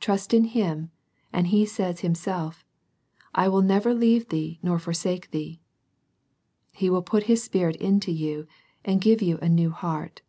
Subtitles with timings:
[0.00, 0.90] Trust in Him,
[1.30, 2.64] and He says Himself,"
[3.34, 5.60] I will never leave thee nor forsake thee."
[6.70, 8.46] He will put His Spirit into you,
[8.82, 10.22] and give you a new heart.